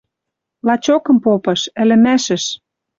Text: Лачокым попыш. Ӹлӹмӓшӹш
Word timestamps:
Лачокым 0.67 1.17
попыш. 1.23 1.61
Ӹлӹмӓшӹш 1.81 2.43